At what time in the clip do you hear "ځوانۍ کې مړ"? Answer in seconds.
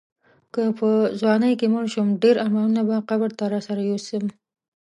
1.19-1.83